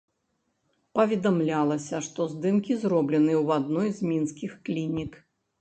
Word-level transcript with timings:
Паведамлялася, 0.99 1.95
што 2.09 2.27
здымкі 2.33 2.79
зробленыя 2.85 3.37
ў 3.45 3.63
адной 3.63 3.89
з 3.99 4.11
мінскіх 4.15 4.51
клінік. 4.65 5.25